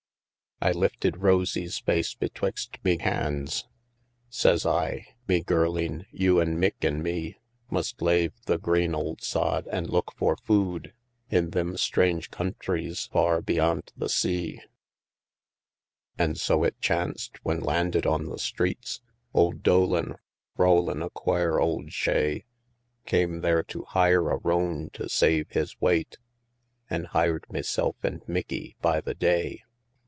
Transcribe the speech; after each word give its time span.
I 0.63 0.71
lifted 0.73 1.17
Rosie's 1.23 1.79
face 1.79 2.13
betwixt 2.13 2.77
me 2.85 2.99
hands; 2.99 3.67
Says 4.29 4.63
I, 4.63 5.07
'Me 5.27 5.41
girleen, 5.43 6.05
you 6.11 6.39
an' 6.39 6.59
Mick 6.61 6.75
an' 6.85 7.01
me, 7.01 7.39
Must 7.71 7.99
lave 7.99 8.31
the 8.45 8.59
green 8.59 8.93
ould 8.93 9.23
sod, 9.23 9.67
an' 9.69 9.85
look 9.85 10.13
for 10.15 10.35
food 10.35 10.93
In 11.31 11.49
thim 11.49 11.77
strange 11.77 12.29
countries 12.29 13.09
far 13.11 13.41
beyant 13.41 13.91
the 13.97 14.07
sea.' 14.07 14.61
An' 16.19 16.35
so 16.35 16.63
it 16.63 16.79
chanced, 16.79 17.43
when 17.43 17.59
landed 17.59 18.05
on 18.05 18.25
the 18.27 18.37
streets, 18.37 19.01
Ould 19.35 19.63
Dolan, 19.63 20.13
rowlin' 20.57 21.01
a 21.01 21.09
quare 21.09 21.57
ould 21.59 21.91
shay, 21.91 22.45
Came 23.07 23.41
there 23.41 23.63
to 23.63 23.85
hire 23.85 24.29
a 24.29 24.37
roan 24.37 24.91
to 24.91 25.09
save 25.09 25.49
his 25.49 25.71
whate, 25.81 26.17
An' 26.87 27.05
hired 27.05 27.47
meself 27.49 27.95
and 28.03 28.21
Mickie 28.27 28.75
by 28.79 29.01
the 29.01 29.15
day. 29.15 29.63